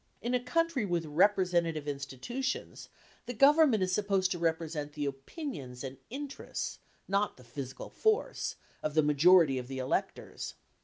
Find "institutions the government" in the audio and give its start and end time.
1.87-3.83